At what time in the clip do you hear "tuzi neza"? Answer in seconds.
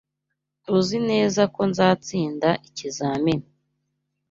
0.63-1.41